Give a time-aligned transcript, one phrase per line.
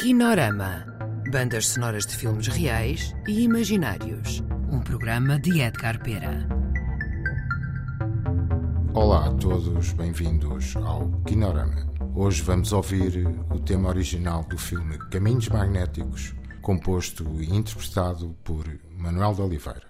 [0.00, 0.86] Kinorama.
[1.30, 4.42] Bandas sonoras de filmes reais e imaginários.
[4.72, 6.48] Um programa de Edgar Pera.
[8.94, 11.86] Olá a todos, bem-vindos ao Kinorama.
[12.14, 18.64] Hoje vamos ouvir o tema original do filme Caminhos Magnéticos, composto e interpretado por
[18.96, 19.89] Manuel de Oliveira.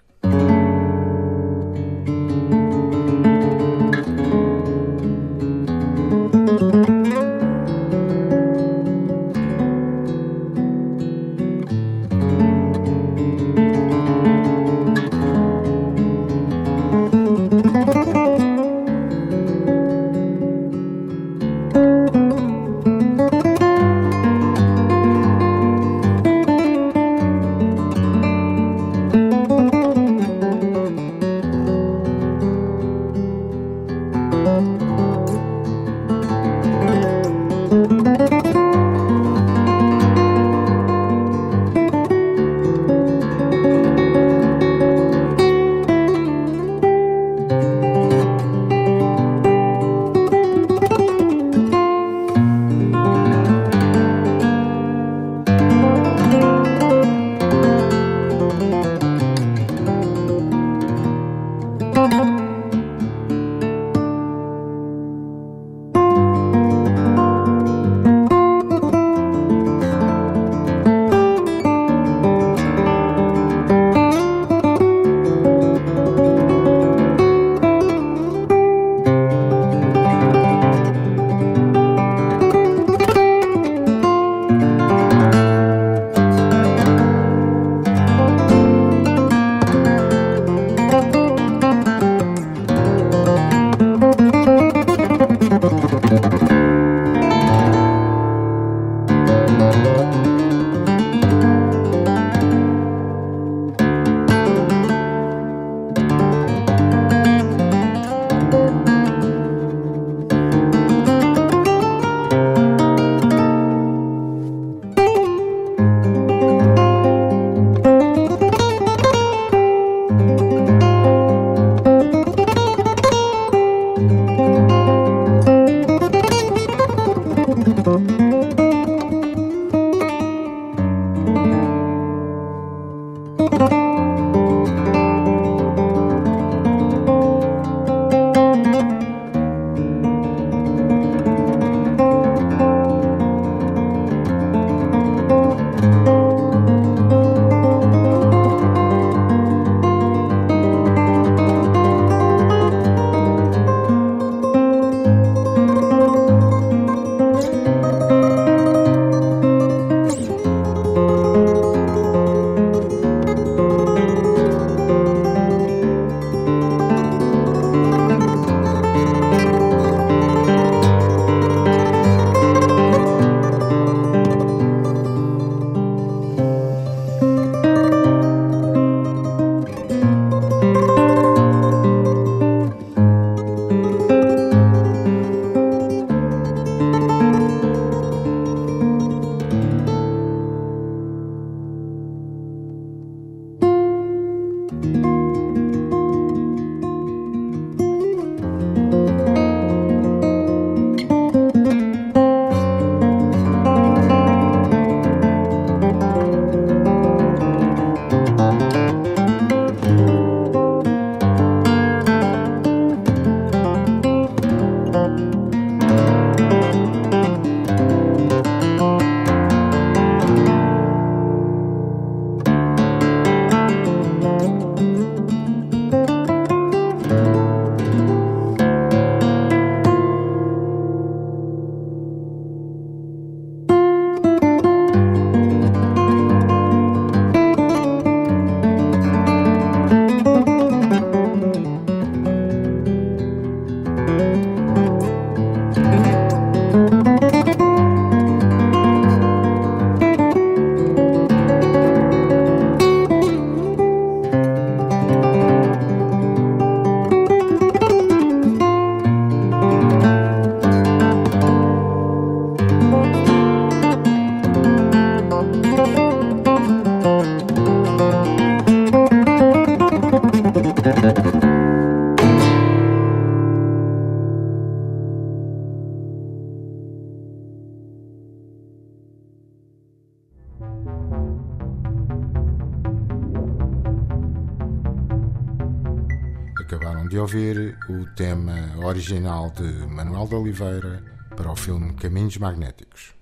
[286.71, 291.03] Acabaram de ouvir o tema original de Manuel de Oliveira
[291.35, 293.13] para o filme Caminhos Magnéticos.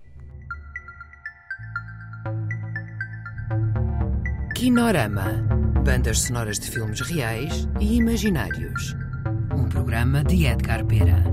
[4.53, 5.43] Kinorama
[5.83, 8.95] Bandas sonoras de filmes reais e imaginários.
[9.51, 11.23] Um programa de Edgar Pera.